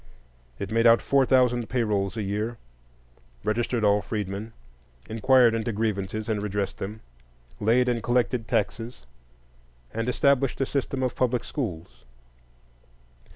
[0.57, 2.57] It made out four thousand pay rolls a year,
[3.43, 4.51] registered all freedmen,
[5.07, 7.01] inquired into grievances and redressed them,
[7.59, 9.05] laid and collected taxes,
[9.93, 12.03] and established a system of public schools.